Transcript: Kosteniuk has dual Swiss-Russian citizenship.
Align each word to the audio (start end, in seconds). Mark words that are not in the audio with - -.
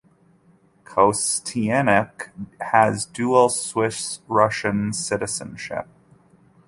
Kosteniuk 0.83 2.29
has 2.59 3.05
dual 3.05 3.49
Swiss-Russian 3.49 4.93
citizenship. 4.93 5.85